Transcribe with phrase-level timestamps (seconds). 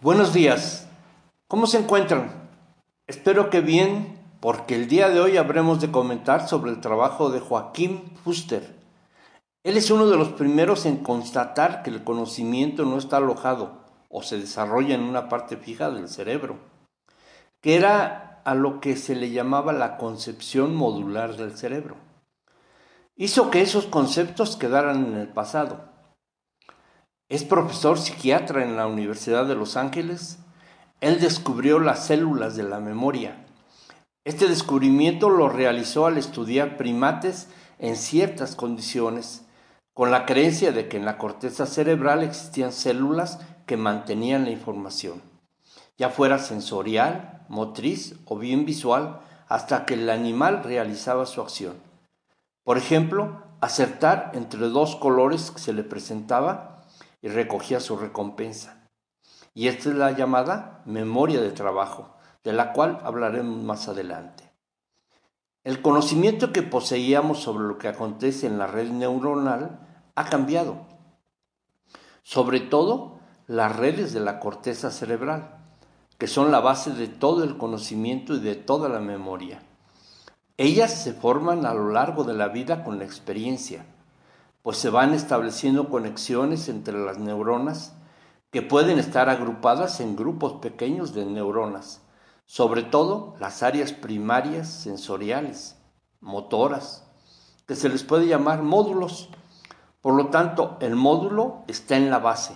[0.00, 0.86] Buenos días.
[1.48, 2.30] ¿Cómo se encuentran?
[3.08, 7.40] Espero que bien, porque el día de hoy habremos de comentar sobre el trabajo de
[7.40, 8.76] Joaquín Fuster.
[9.64, 14.22] Él es uno de los primeros en constatar que el conocimiento no está alojado o
[14.22, 16.58] se desarrolla en una parte fija del cerebro,
[17.60, 21.96] que era a lo que se le llamaba la concepción modular del cerebro.
[23.16, 25.87] Hizo que esos conceptos quedaran en el pasado
[27.28, 30.38] es profesor psiquiatra en la Universidad de Los Ángeles.
[31.00, 33.44] Él descubrió las células de la memoria.
[34.24, 39.44] Este descubrimiento lo realizó al estudiar primates en ciertas condiciones,
[39.94, 45.22] con la creencia de que en la corteza cerebral existían células que mantenían la información,
[45.98, 51.74] ya fuera sensorial, motriz o bien visual, hasta que el animal realizaba su acción.
[52.64, 56.77] Por ejemplo, acertar entre dos colores que se le presentaba
[57.20, 58.88] y recogía su recompensa.
[59.54, 64.52] Y esta es la llamada memoria de trabajo, de la cual hablaremos más adelante.
[65.64, 69.80] El conocimiento que poseíamos sobre lo que acontece en la red neuronal
[70.14, 70.86] ha cambiado,
[72.22, 75.58] sobre todo las redes de la corteza cerebral,
[76.18, 79.62] que son la base de todo el conocimiento y de toda la memoria.
[80.56, 83.86] Ellas se forman a lo largo de la vida con la experiencia,
[84.68, 87.94] pues se van estableciendo conexiones entre las neuronas
[88.50, 92.02] que pueden estar agrupadas en grupos pequeños de neuronas,
[92.44, 95.78] sobre todo las áreas primarias sensoriales,
[96.20, 97.08] motoras,
[97.66, 99.30] que se les puede llamar módulos.
[100.02, 102.54] Por lo tanto, el módulo está en la base.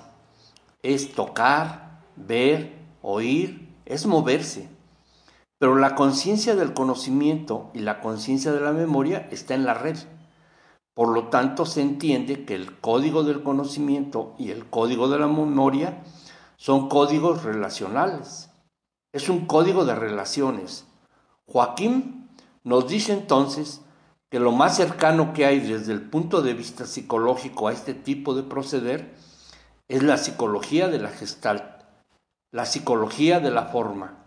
[0.83, 4.69] Es tocar, ver, oír, es moverse.
[5.57, 9.97] Pero la conciencia del conocimiento y la conciencia de la memoria está en la red.
[10.95, 15.27] Por lo tanto, se entiende que el código del conocimiento y el código de la
[15.27, 16.03] memoria
[16.57, 18.51] son códigos relacionales.
[19.13, 20.87] Es un código de relaciones.
[21.47, 22.29] Joaquín
[22.65, 23.81] nos dice entonces
[24.31, 28.35] que lo más cercano que hay desde el punto de vista psicológico a este tipo
[28.35, 29.15] de proceder
[29.89, 31.83] es la psicología de la gestalt,
[32.51, 34.25] la psicología de la forma.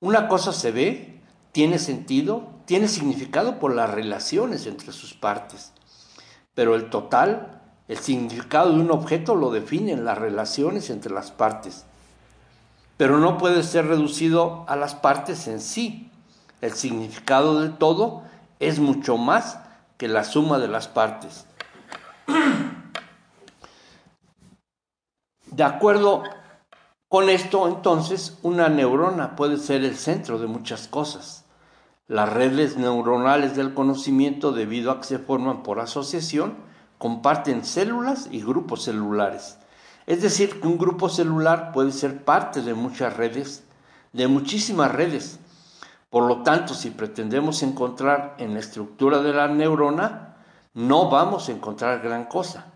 [0.00, 1.17] Una cosa se ve,
[1.52, 5.72] tiene sentido tiene significado por las relaciones entre sus partes,
[6.52, 11.86] pero el total, el significado de un objeto lo definen las relaciones entre las partes,
[12.98, 16.10] pero no puede ser reducido a las partes en sí.
[16.60, 18.22] El significado del todo
[18.60, 19.60] es mucho más
[19.96, 21.46] que la suma de las partes.
[25.46, 26.22] De acuerdo
[27.08, 31.46] con esto, entonces, una neurona puede ser el centro de muchas cosas.
[32.06, 36.56] Las redes neuronales del conocimiento, debido a que se forman por asociación,
[36.98, 39.58] comparten células y grupos celulares.
[40.06, 43.64] Es decir, que un grupo celular puede ser parte de muchas redes,
[44.12, 45.40] de muchísimas redes.
[46.10, 50.36] Por lo tanto, si pretendemos encontrar en la estructura de la neurona,
[50.74, 52.66] no vamos a encontrar gran cosa,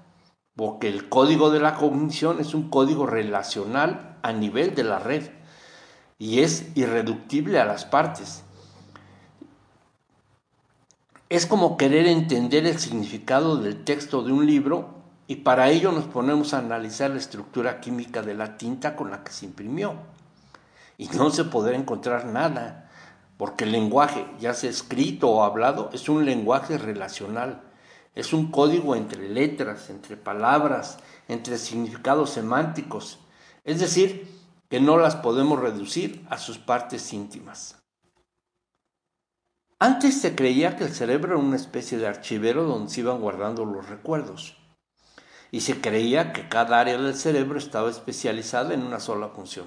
[0.56, 5.31] porque el código de la cognición es un código relacional a nivel de la red
[6.19, 8.44] y es irreductible a las partes.
[11.28, 16.05] Es como querer entender el significado del texto de un libro y para ello nos
[16.05, 19.94] ponemos a analizar la estructura química de la tinta con la que se imprimió.
[20.99, 22.91] Y no se podrá encontrar nada,
[23.38, 27.62] porque el lenguaje, ya sea escrito o hablado, es un lenguaje relacional.
[28.15, 33.19] Es un código entre letras, entre palabras, entre significados semánticos.
[33.65, 34.28] Es decir,
[34.69, 37.78] que no las podemos reducir a sus partes íntimas.
[39.78, 43.65] Antes se creía que el cerebro era una especie de archivero donde se iban guardando
[43.65, 44.56] los recuerdos.
[45.50, 49.67] Y se creía que cada área del cerebro estaba especializada en una sola función.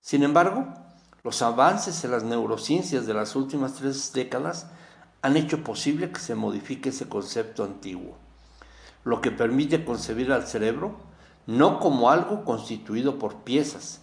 [0.00, 0.74] Sin embargo,
[1.22, 4.66] los avances en las neurociencias de las últimas tres décadas
[5.22, 8.16] han hecho posible que se modifique ese concepto antiguo,
[9.04, 10.96] lo que permite concebir al cerebro
[11.50, 14.02] no como algo constituido por piezas,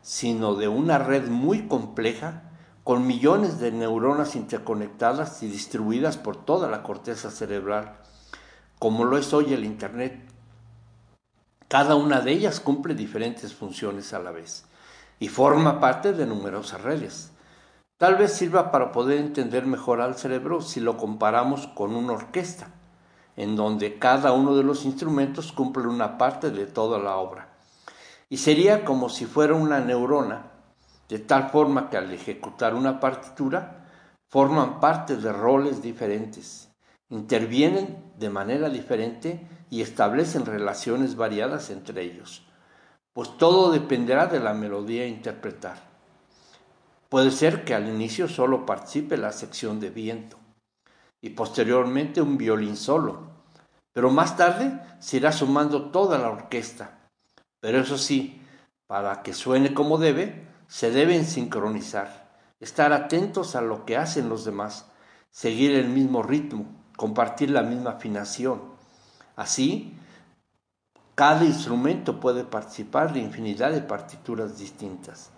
[0.00, 2.44] sino de una red muy compleja
[2.84, 7.98] con millones de neuronas interconectadas y distribuidas por toda la corteza cerebral,
[8.78, 10.24] como lo es hoy el Internet.
[11.68, 14.64] Cada una de ellas cumple diferentes funciones a la vez
[15.18, 17.30] y forma parte de numerosas redes.
[17.98, 22.70] Tal vez sirva para poder entender mejor al cerebro si lo comparamos con una orquesta,
[23.36, 27.48] en donde cada uno de los instrumentos cumple una parte de toda la obra.
[28.28, 30.52] Y sería como si fuera una neurona
[31.08, 33.86] de tal forma que al ejecutar una partitura
[34.28, 36.68] forman parte de roles diferentes,
[37.10, 42.42] intervienen de manera diferente y establecen relaciones variadas entre ellos.
[43.12, 45.78] pues todo dependerá de la melodía a interpretar.
[47.08, 50.36] Puede ser que al inicio solo participe la sección de viento
[51.20, 53.30] y posteriormente un violín solo,
[53.92, 56.98] pero más tarde se irá sumando toda la orquesta.
[57.60, 58.42] Pero eso sí,
[58.86, 64.44] para que suene como debe, se deben sincronizar, estar atentos a lo que hacen los
[64.44, 64.86] demás,
[65.30, 66.66] seguir el mismo ritmo,
[66.96, 68.62] compartir la misma afinación.
[69.34, 69.98] Así,
[71.14, 75.30] cada instrumento puede participar de infinidad de partituras distintas.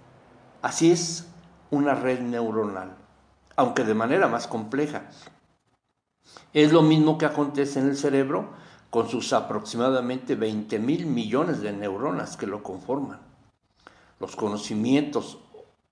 [0.63, 1.29] Así es
[1.71, 2.97] una red neuronal,
[3.57, 5.03] aunque de manera más compleja.
[6.53, 8.51] Es lo mismo que acontece en el cerebro
[8.91, 13.21] con sus aproximadamente 20 mil millones de neuronas que lo conforman.
[14.21, 15.39] Los conocimientos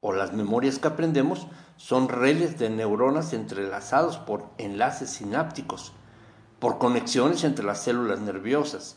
[0.00, 1.46] o las memorias que aprendemos
[1.76, 5.92] son redes de neuronas entrelazados por enlaces sinápticos,
[6.58, 8.96] por conexiones entre las células nerviosas,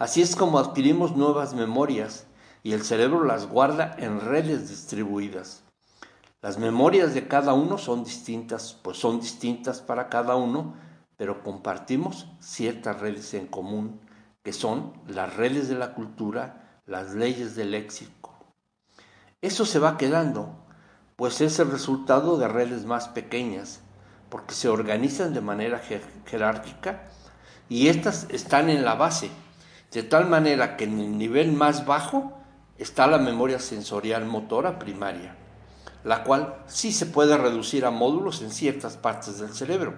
[0.00, 2.24] Así es como adquirimos nuevas memorias
[2.62, 5.62] y el cerebro las guarda en redes distribuidas.
[6.42, 10.74] Las memorias de cada uno son distintas, pues son distintas para cada uno,
[11.18, 14.00] pero compartimos ciertas redes en común,
[14.42, 18.32] que son las redes de la cultura, las leyes del léxico.
[19.42, 20.64] Eso se va quedando,
[21.16, 23.82] pues es el resultado de redes más pequeñas,
[24.30, 25.82] porque se organizan de manera
[26.24, 27.04] jerárquica
[27.68, 29.30] y estas están en la base,
[29.92, 32.32] de tal manera que en el nivel más bajo
[32.78, 35.36] está la memoria sensorial motora primaria,
[36.04, 39.94] la cual sí se puede reducir a módulos en ciertas partes del cerebro.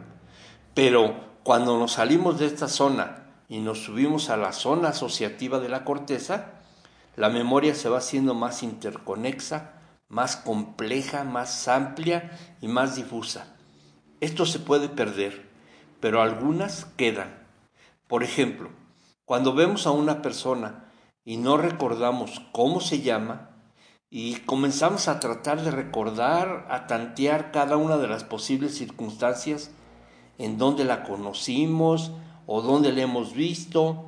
[0.75, 5.69] Pero cuando nos salimos de esta zona y nos subimos a la zona asociativa de
[5.69, 6.53] la corteza,
[7.17, 9.73] la memoria se va haciendo más interconexa,
[10.09, 13.55] más compleja, más amplia y más difusa.
[14.21, 15.49] Esto se puede perder,
[16.01, 17.47] pero algunas quedan.
[18.09, 18.71] Por ejemplo,
[19.25, 20.93] cuando vemos a una persona
[21.25, 23.51] y no recordamos cómo se llama,
[24.15, 29.71] y comenzamos a tratar de recordar, a tantear cada una de las posibles circunstancias
[30.37, 32.13] en donde la conocimos
[32.47, 34.05] o donde la hemos visto,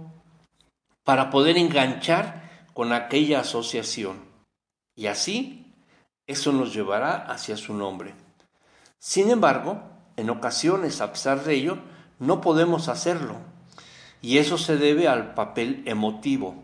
[1.05, 4.19] para poder enganchar con aquella asociación.
[4.95, 5.75] Y así,
[6.27, 8.13] eso nos llevará hacia su nombre.
[8.99, 9.85] Sin embargo,
[10.19, 11.79] en ocasiones, a pesar de ello,
[12.19, 13.37] no podemos hacerlo
[14.21, 16.57] y eso se debe al papel emotivo,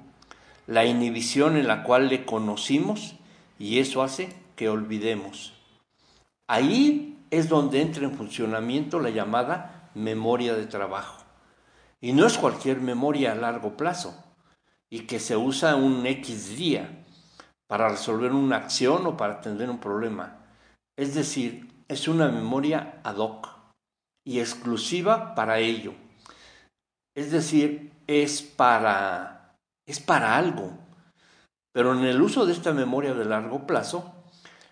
[0.67, 3.15] la inhibición en la cual le conocimos
[3.61, 5.53] y eso hace que olvidemos.
[6.49, 11.23] Ahí es donde entra en funcionamiento la llamada memoria de trabajo.
[12.01, 14.15] Y no es cualquier memoria a largo plazo
[14.89, 17.05] y que se usa un X día
[17.69, 20.39] para resolver una acción o para atender un problema.
[20.97, 23.49] Es decir, es una memoria ad hoc
[24.25, 25.93] y exclusiva para ello.
[27.15, 29.55] Es decir, es para,
[29.87, 30.73] es para algo.
[31.73, 34.25] Pero en el uso de esta memoria de largo plazo,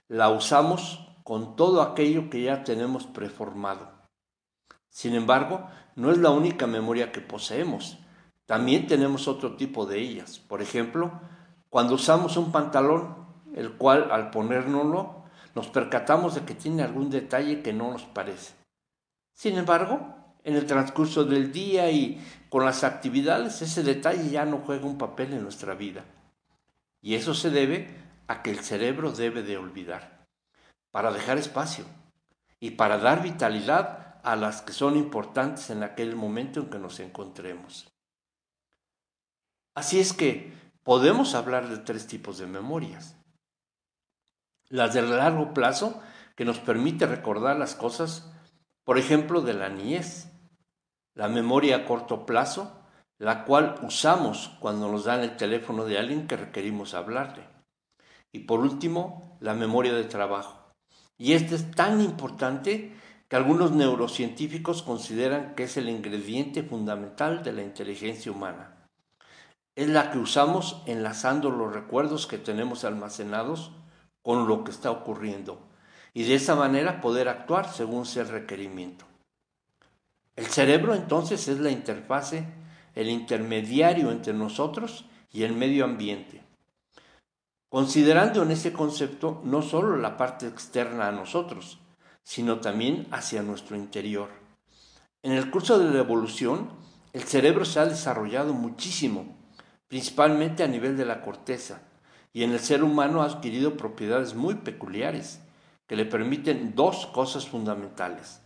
[0.09, 3.91] la usamos con todo aquello que ya tenemos preformado.
[4.89, 7.99] Sin embargo, no es la única memoria que poseemos.
[8.47, 10.39] También tenemos otro tipo de ellas.
[10.39, 11.21] Por ejemplo,
[11.69, 15.25] cuando usamos un pantalón, el cual al ponérnoslo
[15.55, 18.55] nos percatamos de que tiene algún detalle que no nos parece.
[19.35, 24.63] Sin embargo, en el transcurso del día y con las actividades, ese detalle ya no
[24.65, 26.05] juega un papel en nuestra vida.
[27.01, 27.95] Y eso se debe
[28.27, 30.27] a que el cerebro debe de olvidar,
[30.91, 31.85] para dejar espacio
[32.61, 37.01] y para dar vitalidad a las que son importantes en aquel momento en que nos
[37.01, 37.91] encontremos.
[39.75, 43.17] Así es que podemos hablar de tres tipos de memorias.
[44.69, 46.03] Las de largo plazo,
[46.35, 48.31] que nos permite recordar las cosas,
[48.85, 50.31] por ejemplo, de la niñez,
[51.15, 52.78] la memoria a corto plazo,
[53.19, 57.45] la cual usamos cuando nos dan el teléfono de alguien que requerimos hablarle.
[58.33, 60.73] Y por último, la memoria de trabajo.
[61.17, 62.97] Y este es tan importante
[63.29, 68.89] que algunos neurocientíficos consideran que es el ingrediente fundamental de la inteligencia humana.
[69.77, 73.73] Es la que usamos enlazando los recuerdos que tenemos almacenados
[74.23, 75.69] con lo que está ocurriendo
[76.15, 79.05] y de esa manera poder actuar según sea el requerimiento.
[80.37, 82.45] El cerebro entonces es la interfase,
[82.95, 86.43] el intermediario entre nosotros y el medio ambiente.
[87.69, 91.79] Considerando en ese concepto no solo la parte externa a nosotros,
[92.23, 94.31] sino también hacia nuestro interior.
[95.23, 96.71] En el curso de la evolución,
[97.13, 99.37] el cerebro se ha desarrollado muchísimo,
[99.89, 101.83] principalmente a nivel de la corteza,
[102.33, 105.41] y en el ser humano ha adquirido propiedades muy peculiares
[105.87, 108.41] que le permiten dos cosas fundamentales.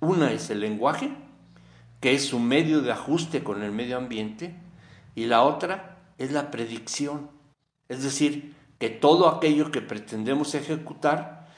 [0.00, 1.10] Una es el lenguaje,
[2.00, 4.54] que es su medio de ajuste con el medio ambiente,
[5.14, 7.30] y la otra es la predicción,
[7.88, 11.48] Es decir, que todo aquello que pretendemos ejecutar,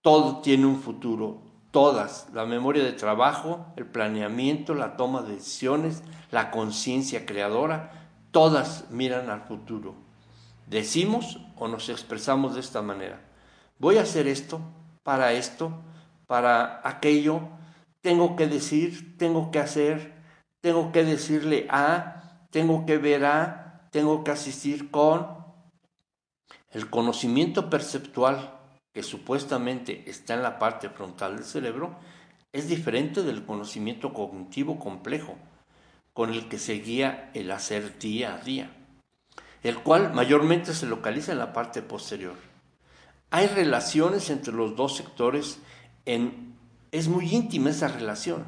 [0.00, 6.02] todo tiene un futuro, todas, la memoria de trabajo, el planeamiento, la toma de decisiones,
[6.32, 9.94] la conciencia creadora, todas miran al futuro.
[10.66, 13.20] Decimos o nos expresamos de esta manera.
[13.78, 14.60] Voy a hacer esto,
[15.02, 15.72] para esto,
[16.26, 17.48] para aquello,
[18.02, 20.12] tengo que decir, tengo que hacer,
[20.60, 25.40] tengo que decirle a, tengo que ver a, tengo que asistir con.
[26.70, 28.58] El conocimiento perceptual
[28.92, 31.96] que supuestamente está en la parte frontal del cerebro
[32.52, 35.36] es diferente del conocimiento cognitivo complejo
[36.12, 38.70] con el que se guía el hacer día a día,
[39.62, 42.36] el cual mayormente se localiza en la parte posterior.
[43.30, 45.58] Hay relaciones entre los dos sectores,
[46.04, 46.51] en,
[46.92, 48.44] es muy íntima esa relación,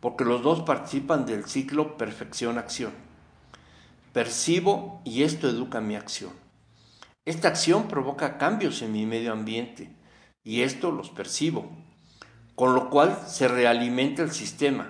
[0.00, 2.92] porque los dos participan del ciclo perfección-acción.
[4.14, 6.32] Percibo y esto educa mi acción.
[7.26, 9.94] Esta acción provoca cambios en mi medio ambiente
[10.42, 11.70] y esto los percibo,
[12.54, 14.88] con lo cual se realimenta el sistema.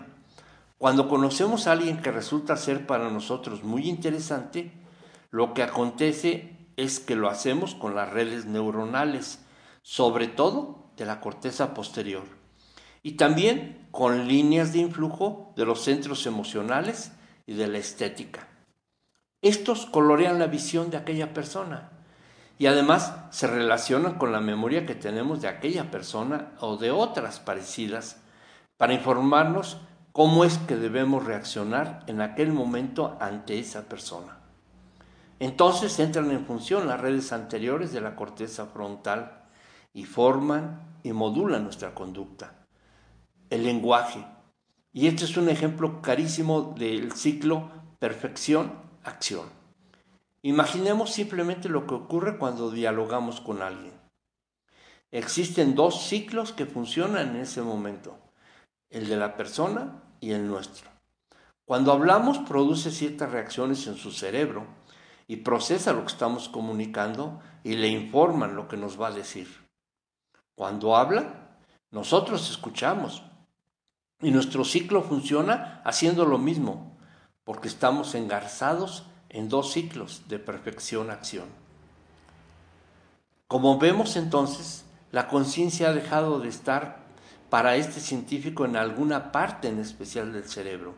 [0.78, 4.72] Cuando conocemos a alguien que resulta ser para nosotros muy interesante,
[5.30, 9.40] lo que acontece es que lo hacemos con las redes neuronales,
[9.82, 12.43] sobre todo de la corteza posterior,
[13.04, 17.12] y también con líneas de influjo de los centros emocionales
[17.46, 18.48] y de la estética.
[19.42, 21.90] Estos colorean la visión de aquella persona
[22.58, 27.40] y además se relacionan con la memoria que tenemos de aquella persona o de otras
[27.40, 28.22] parecidas
[28.78, 29.76] para informarnos
[30.12, 34.38] cómo es que debemos reaccionar en aquel momento ante esa persona.
[35.40, 39.42] Entonces entran en función las redes anteriores de la corteza frontal
[39.92, 42.63] y forman y modulan nuestra conducta.
[43.50, 44.24] El lenguaje.
[44.92, 49.48] Y este es un ejemplo carísimo del ciclo perfección-acción.
[50.42, 53.94] Imaginemos simplemente lo que ocurre cuando dialogamos con alguien.
[55.10, 58.18] Existen dos ciclos que funcionan en ese momento,
[58.90, 60.90] el de la persona y el nuestro.
[61.64, 64.66] Cuando hablamos produce ciertas reacciones en su cerebro
[65.26, 69.48] y procesa lo que estamos comunicando y le informan lo que nos va a decir.
[70.54, 71.56] Cuando habla,
[71.90, 73.22] nosotros escuchamos
[74.24, 76.96] y nuestro ciclo funciona haciendo lo mismo,
[77.44, 81.44] porque estamos engarzados en dos ciclos de perfección-acción.
[83.46, 87.04] Como vemos entonces, la conciencia ha dejado de estar
[87.50, 90.94] para este científico en alguna parte en especial del cerebro,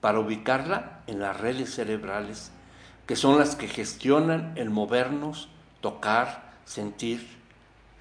[0.00, 2.52] para ubicarla en las redes cerebrales,
[3.06, 5.48] que son las que gestionan el movernos,
[5.80, 7.26] tocar, sentir.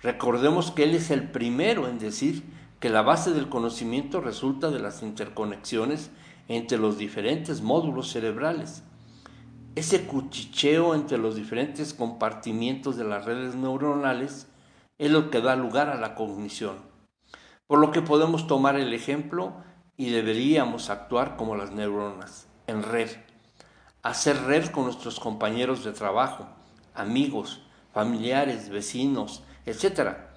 [0.03, 2.43] Recordemos que él es el primero en decir
[2.83, 6.11] que la base del conocimiento resulta de las interconexiones
[6.49, 8.83] entre los diferentes módulos cerebrales
[9.75, 14.47] ese cuchicheo entre los diferentes compartimientos de las redes neuronales
[14.97, 16.75] es lo que da lugar a la cognición.
[17.67, 19.53] Por lo que podemos tomar el ejemplo
[19.95, 23.09] y deberíamos actuar como las neuronas, en red.
[24.01, 26.49] Hacer red con nuestros compañeros de trabajo,
[26.93, 27.63] amigos,
[27.93, 30.32] familiares, vecinos, etc.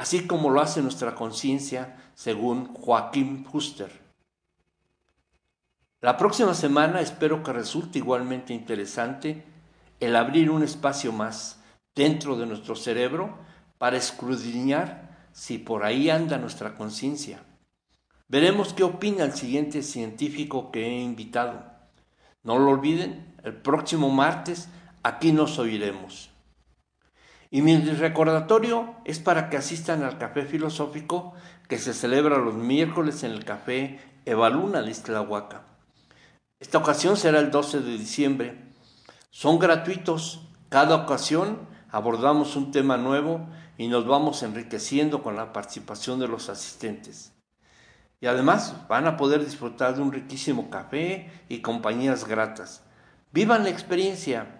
[0.00, 3.90] Así como lo hace nuestra conciencia según Joaquín Fuster.
[6.00, 9.44] La próxima semana espero que resulte igualmente interesante
[10.00, 11.62] el abrir un espacio más
[11.94, 13.36] dentro de nuestro cerebro
[13.76, 17.42] para escudriñar si por ahí anda nuestra conciencia.
[18.26, 21.62] Veremos qué opina el siguiente científico que he invitado.
[22.42, 24.70] No lo olviden, el próximo martes
[25.02, 26.29] aquí nos oiremos.
[27.50, 31.34] Y mi recordatorio es para que asistan al café filosófico
[31.68, 35.62] que se celebra los miércoles en el café Evaluna de Islahuaca.
[36.60, 38.58] Esta ocasión será el 12 de diciembre.
[39.30, 40.46] Son gratuitos.
[40.68, 46.48] Cada ocasión abordamos un tema nuevo y nos vamos enriqueciendo con la participación de los
[46.48, 47.32] asistentes.
[48.20, 52.84] Y además van a poder disfrutar de un riquísimo café y compañías gratas.
[53.32, 54.59] Vivan la experiencia.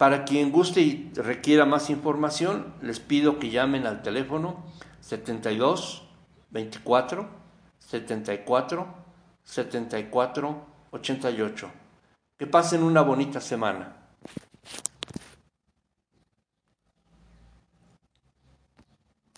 [0.00, 4.64] Para quien guste y requiera más información, les pido que llamen al teléfono
[5.02, 6.08] 72
[6.48, 7.28] 24
[7.78, 8.94] 74
[9.44, 11.70] 74 88.
[12.38, 13.99] Que pasen una bonita semana.